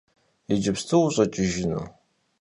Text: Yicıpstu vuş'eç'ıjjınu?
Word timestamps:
Yicıpstu 0.49 0.95
vuş'eç'ıjjınu? 1.01 1.83